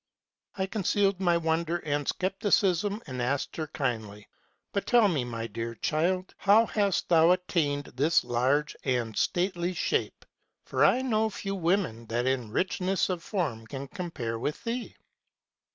"I 0.57 0.65
concealed 0.65 1.19
my 1.19 1.37
wonder 1.37 1.77
and 1.85 2.07
scepticism, 2.09 3.03
and 3.05 3.21
asked 3.21 3.55
her 3.57 3.67
kindly, 3.67 4.21
k 4.23 4.27
But 4.73 4.87
tell 4.87 5.07
me, 5.07 5.23
my 5.23 5.45
dear 5.45 5.75
child, 5.75 6.33
how 6.39 6.65
hast 6.65 7.07
thou 7.07 7.29
attained 7.29 7.83
this 7.95 8.23
large 8.23 8.75
and 8.83 9.15
stately 9.15 9.75
shape? 9.75 10.25
For 10.65 10.83
I 10.83 11.03
know 11.03 11.29
few 11.29 11.53
women 11.53 12.07
that 12.07 12.25
in 12.25 12.49
richness 12.51 13.09
of 13.09 13.21
form 13.21 13.67
can 13.67 13.87
compare 13.87 14.39
with 14.39 14.63
thee.' 14.63 14.95